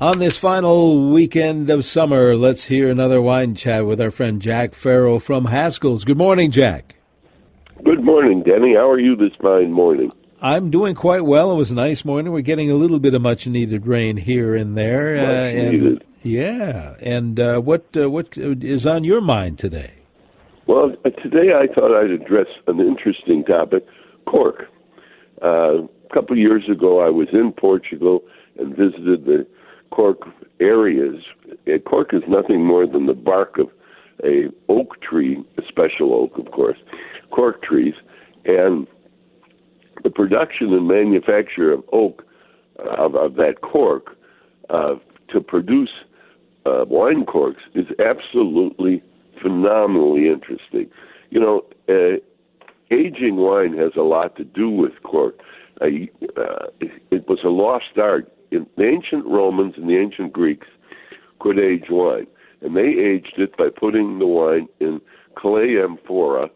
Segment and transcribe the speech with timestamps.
[0.00, 4.74] On this final weekend of summer, let's hear another wine chat with our friend Jack
[4.74, 6.02] Farrell from Haskell's.
[6.02, 6.96] Good morning, Jack.
[7.84, 8.74] Good morning, Denny.
[8.74, 10.10] How are you this fine morning?
[10.42, 11.52] I'm doing quite well.
[11.52, 12.32] It was a nice morning.
[12.32, 15.14] We're getting a little bit of much needed rain here and there.
[15.14, 16.04] Much uh, and, needed.
[16.24, 16.96] Yeah.
[16.98, 19.92] And uh, what uh, what is on your mind today?
[20.66, 23.86] Well, uh, today I thought I'd address an interesting topic:
[24.26, 24.64] cork.
[25.40, 28.24] Uh, a couple of years ago, I was in Portugal
[28.58, 29.46] and visited the
[29.94, 30.18] cork
[30.60, 31.22] areas.
[31.86, 33.68] Cork is nothing more than the bark of
[34.24, 36.78] a oak tree, a special oak, of course,
[37.30, 37.94] cork trees,
[38.44, 38.86] and
[40.02, 42.24] the production and manufacture of oak
[42.98, 44.16] of, of that cork
[44.70, 44.94] uh,
[45.28, 45.90] to produce
[46.66, 49.02] uh, wine corks is absolutely
[49.40, 50.90] phenomenally interesting.
[51.30, 52.18] You know, uh,
[52.90, 55.38] aging wine has a lot to do with cork.
[55.80, 55.86] Uh,
[57.10, 60.66] it was a lost art the ancient Romans and the ancient Greeks
[61.40, 62.26] could age wine,
[62.62, 65.00] and they aged it by putting the wine in
[65.36, 66.48] clay amphora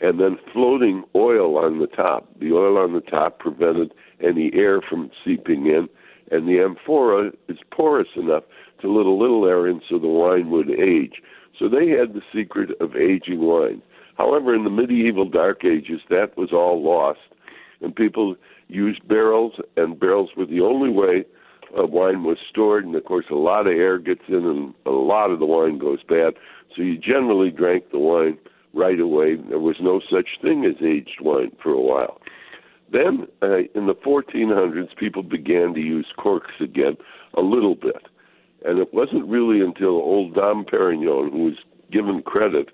[0.00, 2.28] and then floating oil on the top.
[2.38, 3.92] The oil on the top prevented
[4.22, 5.88] any air from seeping in,
[6.30, 8.44] and the amphora is porous enough
[8.80, 11.20] to let a little air in so the wine would age.
[11.58, 13.82] So they had the secret of aging wine.
[14.16, 17.20] However, in the medieval dark ages, that was all lost,
[17.82, 18.36] and people
[18.70, 21.24] used barrels, and barrels were the only way
[21.78, 22.84] uh, wine was stored.
[22.84, 25.78] And of course, a lot of air gets in, and a lot of the wine
[25.78, 26.34] goes bad.
[26.74, 28.38] So you generally drank the wine
[28.74, 29.36] right away.
[29.36, 32.20] There was no such thing as aged wine for a while.
[32.92, 36.96] Then, uh, in the 1400s, people began to use corks again
[37.34, 38.08] a little bit.
[38.64, 41.54] And it wasn't really until old Dom Perignon, who was
[41.90, 42.70] given credit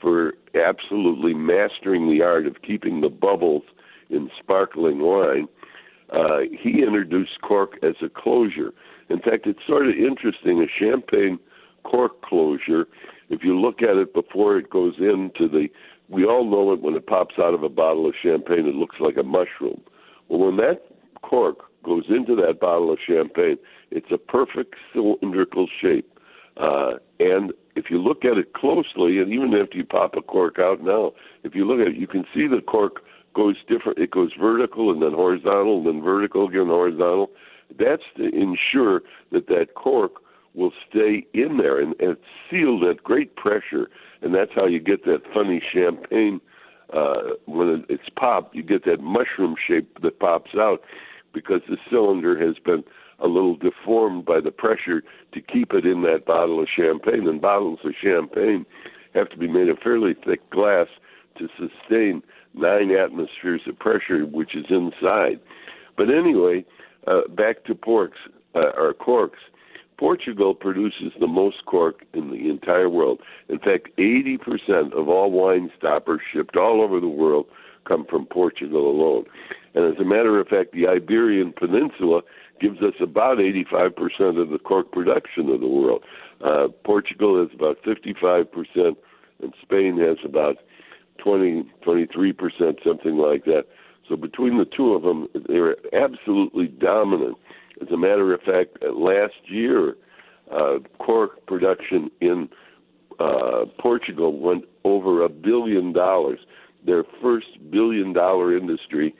[0.00, 3.62] for absolutely mastering the art of keeping the bubbles
[4.10, 5.48] in sparkling wine,
[6.12, 8.72] uh, he introduced cork as a closure.
[9.08, 10.60] In fact, it's sort of interesting.
[10.60, 11.38] A champagne
[11.84, 12.86] cork closure,
[13.28, 15.68] if you look at it before it goes into the,
[16.08, 18.96] we all know it when it pops out of a bottle of champagne, it looks
[19.00, 19.80] like a mushroom.
[20.28, 20.82] Well, when that
[21.22, 23.56] cork goes into that bottle of champagne,
[23.90, 26.18] it's a perfect cylindrical shape.
[26.56, 30.58] Uh, and if you look at it closely, and even after you pop a cork
[30.58, 31.12] out now,
[31.44, 33.02] if you look at it, you can see the cork
[33.34, 33.98] goes different.
[33.98, 37.30] It goes vertical and then horizontal, and then vertical again, horizontal.
[37.78, 39.02] That's to ensure
[39.32, 40.20] that that cork
[40.54, 42.20] will stay in there and, and it's
[42.50, 43.88] sealed at great pressure,
[44.22, 46.40] and that's how you get that funny champagne.
[46.92, 50.80] Uh, when it's popped, you get that mushroom shape that pops out
[51.32, 52.82] because the cylinder has been
[53.20, 55.02] a little deformed by the pressure
[55.32, 57.28] to keep it in that bottle of champagne.
[57.28, 58.66] And bottles of champagne
[59.14, 60.88] have to be made of fairly thick glass
[61.38, 62.22] to sustain
[62.54, 65.40] nine atmospheres of pressure, which is inside.
[65.96, 66.64] But anyway,
[67.06, 68.18] uh, back to porks
[68.54, 69.38] uh, or corks.
[69.98, 73.20] Portugal produces the most cork in the entire world.
[73.50, 77.46] In fact, 80% of all wine stoppers shipped all over the world
[77.86, 79.24] come from Portugal alone.
[79.74, 82.22] And as a matter of fact, the Iberian Peninsula
[82.60, 86.02] gives us about 85% of the cork production of the world.
[86.42, 88.96] Uh, Portugal has about 55%,
[89.42, 90.56] and Spain has about
[91.22, 93.64] 20, 23 percent, something like that.
[94.08, 97.36] So between the two of them, they're absolutely dominant.
[97.80, 99.96] As a matter of fact, last year,
[100.52, 102.48] uh, cork production in
[103.20, 106.40] uh, Portugal went over a billion dollars.
[106.84, 109.14] Their first billion-dollar industry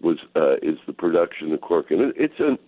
[0.00, 2.58] was uh, is the production of cork, and it, it's an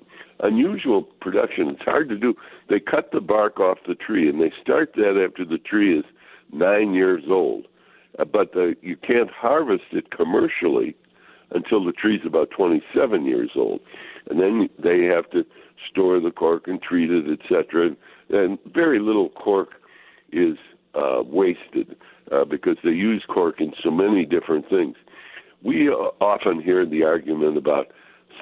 [0.40, 1.68] unusual production.
[1.68, 2.34] It's hard to do.
[2.68, 6.04] They cut the bark off the tree, and they start that after the tree is
[6.52, 7.66] nine years old
[8.18, 10.94] but the, you can't harvest it commercially
[11.50, 13.80] until the tree's about 27 years old,
[14.28, 15.44] and then they have to
[15.88, 17.96] store the cork and treat it, etc.
[18.30, 19.70] And very little cork
[20.32, 20.56] is
[20.94, 21.96] uh, wasted
[22.32, 24.96] uh, because they use cork in so many different things.
[25.62, 27.86] We uh, often hear the argument about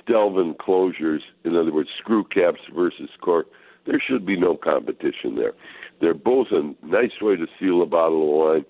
[0.03, 3.47] Stelvin closures, in other words, screw caps versus cork.
[3.87, 5.53] There should be no competition there.
[6.01, 8.65] They're both a nice way to seal a bottle of wine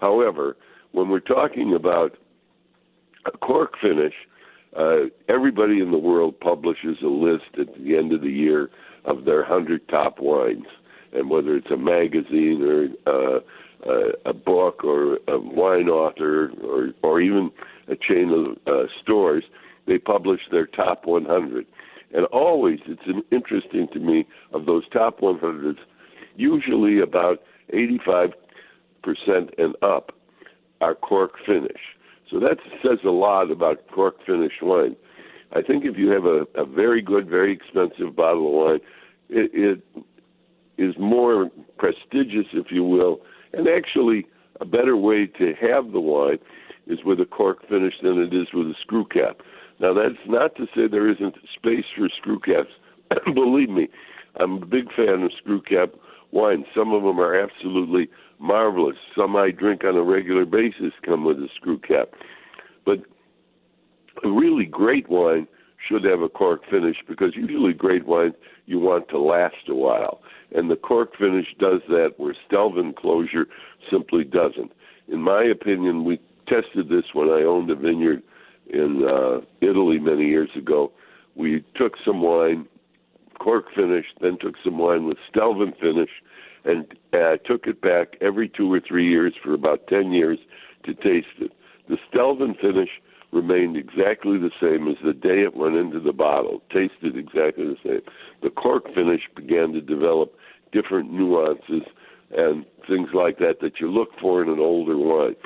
[0.00, 0.56] However,
[0.92, 2.16] when we're talking about
[3.26, 4.14] a cork finish,
[4.76, 8.70] uh, everybody in the world publishes a list at the end of the year
[9.04, 10.66] of their 100 top wines.
[11.12, 13.40] And whether it's a magazine or uh,
[13.88, 17.50] uh, a book or a wine author or, or even
[17.88, 19.44] a chain of uh, stores,
[19.86, 21.66] they publish their top 100.
[22.14, 25.78] And always, it's interesting to me, of those top 100s,
[26.36, 27.38] usually about
[27.70, 28.47] 85 percent
[29.58, 30.12] and up
[30.80, 31.80] are cork finish.
[32.30, 34.96] So that says a lot about cork finish wine.
[35.52, 38.80] I think if you have a, a very good, very expensive bottle of wine,
[39.30, 40.02] it, it
[40.76, 43.20] is more prestigious, if you will,
[43.52, 44.26] and actually
[44.60, 46.38] a better way to have the wine
[46.86, 49.38] is with a cork finish than it is with a screw cap.
[49.80, 52.70] Now, that's not to say there isn't space for screw caps.
[53.34, 53.88] Believe me,
[54.40, 55.90] I'm a big fan of screw cap
[56.32, 56.66] wines.
[56.74, 58.08] Some of them are absolutely
[58.38, 58.96] marvelous.
[59.16, 62.10] Some I drink on a regular basis come with a screw cap.
[62.84, 62.98] But
[64.24, 65.46] a really great wine
[65.88, 68.34] should have a cork finish because usually great wines
[68.66, 70.20] you want to last a while.
[70.54, 73.46] And the cork finish does that where Stelvin closure
[73.90, 74.72] simply doesn't.
[75.08, 78.22] In my opinion, we tested this when I owned a vineyard
[78.68, 80.92] in uh, Italy many years ago.
[81.34, 82.66] We took some wine,
[83.38, 86.10] cork finish, then took some wine with Stelvin finish,
[86.64, 90.38] and uh, took it back every two or three years for about 10 years
[90.84, 91.52] to taste it.
[91.88, 92.90] The Stelvin finish
[93.32, 97.76] remained exactly the same as the day it went into the bottle, tasted exactly the
[97.84, 98.00] same.
[98.42, 100.34] The cork finish began to develop
[100.72, 101.82] different nuances
[102.36, 105.36] and things like that that you look for in an older wine.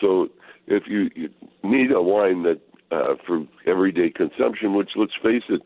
[0.00, 0.28] So
[0.66, 1.30] if you, you
[1.62, 2.60] need a wine that
[2.90, 5.62] uh, for everyday consumption, which let's face it,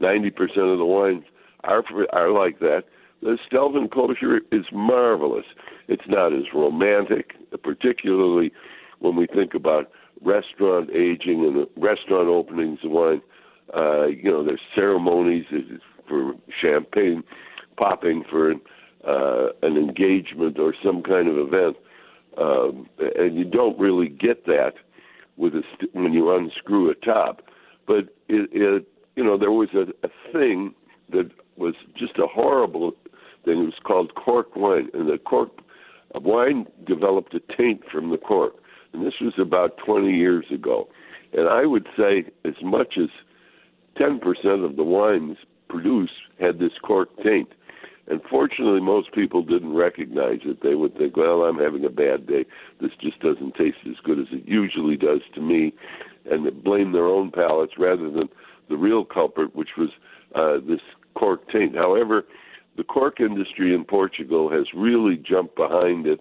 [0.00, 0.32] 90%
[0.72, 1.24] of the wines
[1.64, 2.84] are are like that.
[3.22, 5.44] The Stelvin closure is marvelous.
[5.86, 8.52] It's not as romantic, particularly
[8.98, 9.90] when we think about
[10.22, 13.22] restaurant aging and restaurant openings of wine.
[13.74, 15.44] Uh, you know, there's ceremonies
[16.08, 17.22] for champagne
[17.76, 18.52] popping for
[19.06, 21.76] uh, an engagement or some kind of event,
[22.38, 24.74] um, and you don't really get that
[25.36, 27.42] with a st- when you unscrew a top.
[27.86, 28.86] But it, it
[29.16, 30.74] you know, there was a, a thing
[31.10, 32.92] that was just a horrible
[33.44, 33.60] thing.
[33.60, 35.50] It was called cork wine, and the cork
[36.14, 38.54] uh, wine developed a taint from the cork
[38.92, 40.88] and this was about 20 years ago.
[41.32, 43.08] And I would say as much as
[43.98, 44.20] 10%
[44.64, 45.38] of the wines
[45.68, 47.48] produced had this cork taint.
[48.08, 50.62] And fortunately, most people didn't recognize it.
[50.62, 52.44] They would think, well, I'm having a bad day.
[52.80, 55.72] This just doesn't taste as good as it usually does to me.
[56.30, 58.28] And blame their own palates rather than
[58.68, 59.90] the real culprit, which was
[60.34, 60.80] uh, this
[61.14, 61.74] cork taint.
[61.74, 62.24] However,
[62.76, 66.20] the cork industry in Portugal has really jumped behind it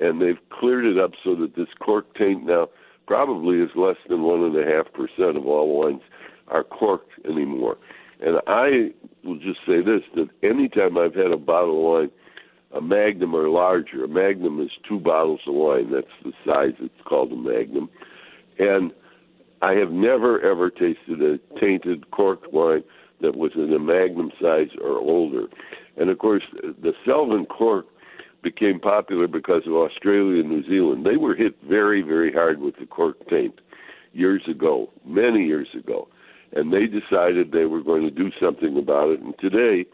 [0.00, 2.68] and they've cleared it up so that this cork taint now
[3.06, 6.02] probably is less than one and a half percent of all wines
[6.48, 7.76] are corked anymore.
[8.20, 8.90] And I
[9.24, 12.10] will just say this: that anytime I've had a bottle of wine,
[12.72, 15.90] a Magnum or larger, a Magnum is two bottles of wine.
[15.92, 17.88] That's the size it's called a Magnum,
[18.58, 18.92] and
[19.62, 22.84] I have never ever tasted a tainted corked wine
[23.20, 25.46] that was in a Magnum size or older.
[25.96, 27.86] And of course, the Stelvin cork
[28.42, 31.04] became popular because of Australia and New Zealand.
[31.04, 33.60] They were hit very, very hard with the cork taint
[34.14, 36.08] years ago, many years ago.
[36.52, 39.20] And they decided they were going to do something about it.
[39.20, 39.84] And today,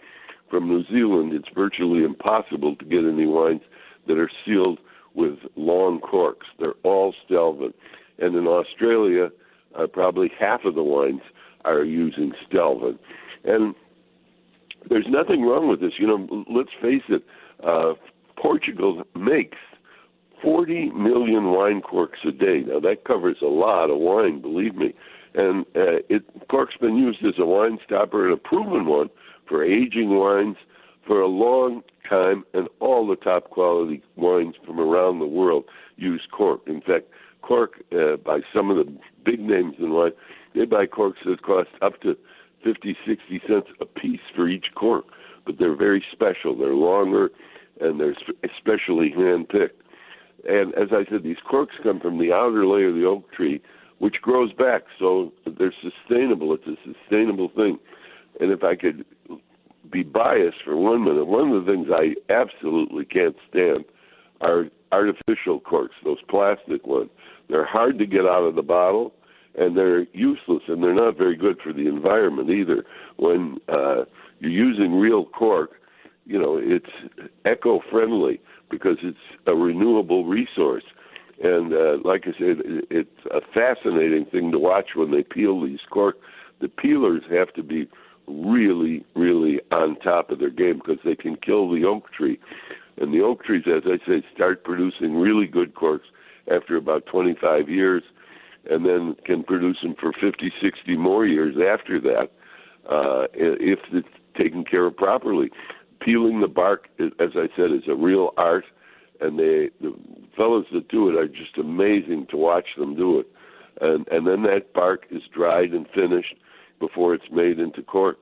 [0.48, 3.62] from New Zealand, it's virtually impossible to get any wines
[4.06, 4.78] that are sealed
[5.14, 6.46] with long corks.
[6.60, 7.74] They're all Stelvin.
[8.18, 9.30] And in Australia,
[9.78, 11.22] uh, probably half of the wines
[11.64, 12.98] are using Stelvin.
[13.44, 13.74] And
[14.88, 15.92] there's nothing wrong with this.
[15.98, 17.22] You know, let's face it.
[17.64, 17.94] Uh,
[18.36, 19.58] Portugal makes
[20.42, 22.62] 40 million wine corks a day.
[22.66, 24.94] Now that covers a lot of wine, believe me.
[25.34, 29.08] And uh, it cork's been used as a wine stopper and a proven one
[29.48, 30.56] for aging wines
[31.06, 35.64] for a long time, and all the top quality wines from around the world
[35.96, 36.60] use cork.
[36.66, 37.06] In fact,
[37.42, 38.92] cork uh, by some of the
[39.26, 40.12] big names in wine,
[40.54, 42.16] they buy corks that cost up to
[42.64, 45.04] 50, 60 cents a piece for each cork,
[45.44, 46.56] but they're very special.
[46.56, 47.30] They're longer
[47.80, 49.82] and they're especially hand-picked.
[50.48, 53.60] And as I said, these corks come from the outer layer of the oak tree,
[53.98, 56.54] which grows back, so they're sustainable.
[56.54, 57.78] It's a sustainable thing.
[58.40, 59.04] And if I could
[59.90, 63.84] be biased for one minute, one of the things I absolutely can't stand
[64.40, 67.10] are artificial corks, those plastic ones.
[67.48, 69.12] They're hard to get out of the bottle,
[69.56, 72.84] and they're useless, and they're not very good for the environment either.
[73.16, 74.04] When uh,
[74.40, 75.70] you're using real cork,
[76.24, 76.90] you know it's
[77.46, 79.16] eco friendly because it's
[79.46, 80.82] a renewable resource
[81.42, 82.56] and uh, like I said,
[82.90, 86.16] it's a fascinating thing to watch when they peel these cork.
[86.60, 87.88] The peelers have to be
[88.26, 92.38] really, really on top of their game because they can kill the oak tree.
[92.98, 96.06] And the oak trees, as I say, start producing really good corks
[96.50, 98.02] after about 25 years,
[98.70, 102.30] and then can produce them for 50, 60 more years after that
[102.88, 105.50] uh, if it's taken care of properly
[106.00, 108.64] peeling the bark, as I said, is a real art,
[109.20, 109.94] and they the
[110.36, 113.26] fellows that do it are just amazing to watch them do it.
[113.80, 116.34] And and then that bark is dried and finished
[116.78, 118.18] before it's made into cork.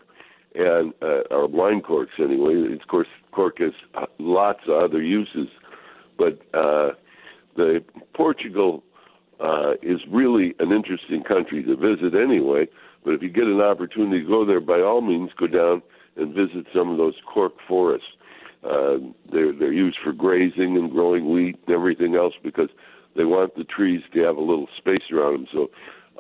[0.54, 2.72] And uh, or wine corks anyway.
[2.80, 3.72] Of course, cork has
[4.18, 5.48] lots of other uses,
[6.16, 6.90] but uh,
[7.56, 7.84] the
[8.14, 8.82] Portugal
[9.40, 12.66] uh, is really an interesting country to visit anyway.
[13.04, 15.82] But if you get an opportunity to go there, by all means, go down
[16.16, 18.06] and visit some of those cork forests.
[18.64, 18.96] Uh,
[19.30, 22.70] they're they're used for grazing and growing wheat and everything else because
[23.16, 25.46] they want the trees to have a little space around them.
[25.52, 25.70] So,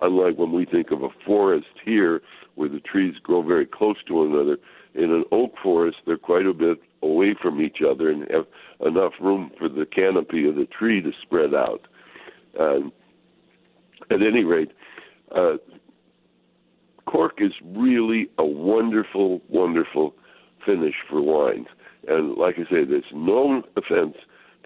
[0.02, 2.20] unlike when we think of a forest here,
[2.54, 4.58] where the trees grow very close to one another,
[4.94, 8.46] in an oak forest they're quite a bit away from each other and have
[8.86, 11.86] enough room for the canopy of the tree to spread out.
[12.58, 12.88] Uh,
[14.10, 14.72] at any rate,
[15.34, 15.54] uh,
[17.06, 20.14] cork is really a wonderful, wonderful
[20.64, 21.66] finish for wines.
[22.06, 24.16] And like I say, there's no offense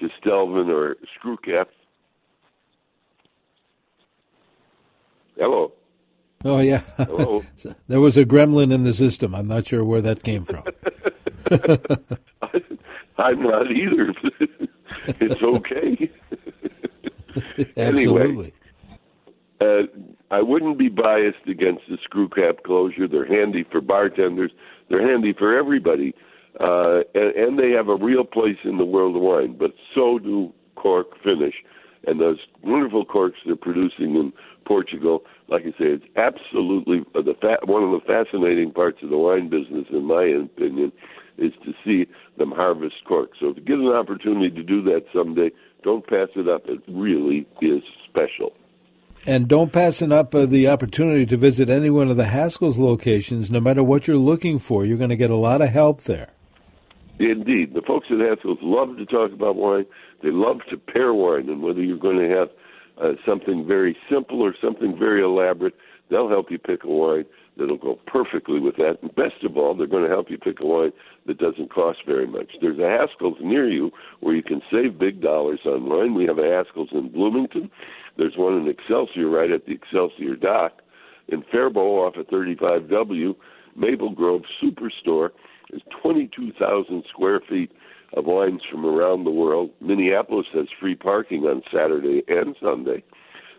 [0.00, 1.66] to Stelvin or Screwcap.
[5.38, 5.72] Hello.
[6.44, 6.82] Oh yeah.
[6.96, 7.44] Hello.
[7.88, 9.34] there was a gremlin in the system.
[9.34, 10.64] I'm not sure where that came from.
[13.18, 14.14] I'm not either.
[15.06, 16.10] it's okay.
[17.76, 18.52] Absolutely.
[18.52, 18.52] Anyway,
[19.60, 19.82] uh,
[20.30, 23.08] I wouldn't be biased against the screw cap closure.
[23.08, 24.52] They're handy for bartenders.
[24.88, 26.14] They're handy for everybody,
[26.60, 29.56] uh, and, and they have a real place in the world of wine.
[29.58, 31.54] But so do cork finish,
[32.06, 34.32] and those wonderful corks they're producing in
[34.68, 35.22] Portugal.
[35.48, 39.16] Like I say, it's absolutely uh, the fa- one of the fascinating parts of the
[39.16, 40.92] wine business, in my opinion,
[41.38, 42.06] is to see
[42.36, 43.30] them harvest cork.
[43.40, 45.50] So if you get an opportunity to do that someday,
[45.82, 46.62] don't pass it up.
[46.66, 48.52] It really is special.
[49.26, 53.50] And don't pass up uh, the opportunity to visit any one of the Haskell's locations,
[53.50, 54.84] no matter what you're looking for.
[54.84, 56.30] You're going to get a lot of help there.
[57.18, 57.74] Indeed.
[57.74, 59.86] The folks at Haskell's love to talk about wine.
[60.22, 62.48] They love to pair wine, and whether you're going to have
[63.02, 65.74] uh, something very simple or something very elaborate,
[66.10, 67.24] they'll help you pick a wine
[67.56, 68.98] that'll go perfectly with that.
[69.02, 70.92] And best of all, they're going to help you pick a wine
[71.26, 72.52] that doesn't cost very much.
[72.60, 73.90] There's a Haskell's near you
[74.20, 76.14] where you can save big dollars on wine.
[76.14, 77.70] We have a Haskell's in Bloomington.
[78.16, 80.80] There's one in Excelsior right at the Excelsior dock.
[81.28, 83.34] In Faribault off at 35W,
[83.76, 85.30] Maple Grove Superstore
[85.72, 87.70] is 22,000 square feet
[88.14, 89.70] of wines from around the world.
[89.80, 93.02] Minneapolis has free parking on Saturday and Sunday.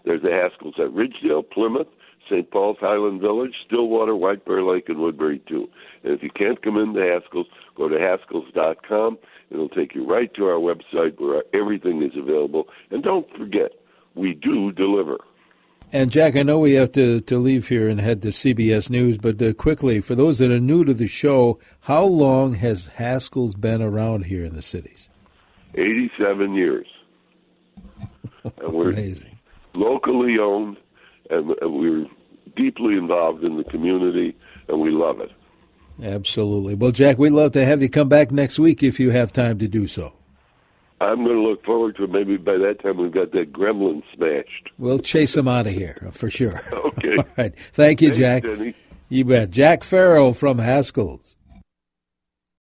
[0.05, 1.87] There's the Haskell's at Ridgedale, Plymouth,
[2.29, 2.49] St.
[2.51, 5.67] Paul's Highland Village, Stillwater, White Bear Lake, and Woodbury too.
[6.03, 9.17] And if you can't come into Haskell's, go to Haskells.com.
[9.51, 12.67] It'll take you right to our website where everything is available.
[12.91, 13.71] And don't forget,
[14.15, 15.17] we do deliver.
[15.91, 19.17] And Jack, I know we have to, to leave here and head to CBS News,
[19.17, 23.55] but uh, quickly, for those that are new to the show, how long has Haskell's
[23.55, 25.09] been around here in the cities?
[25.73, 26.87] 87 years.
[28.43, 29.39] and we're Amazing.
[29.73, 30.77] locally owned,
[31.31, 32.05] and we're
[32.55, 34.35] deeply involved in the community,
[34.67, 35.31] and we love it.
[36.03, 36.75] Absolutely.
[36.75, 39.57] Well, Jack, we'd love to have you come back next week if you have time
[39.57, 40.13] to do so.
[41.01, 42.09] I'm going to look forward to it.
[42.11, 44.69] Maybe by that time we've got that gremlin smashed.
[44.77, 46.61] We'll chase him out of here for sure.
[46.89, 47.15] Okay.
[47.17, 47.57] All right.
[47.57, 48.43] Thank you, Thanks, Jack.
[48.43, 48.73] Denny.
[49.07, 49.51] You bet.
[49.51, 51.35] Jack Farrell from Haskell's.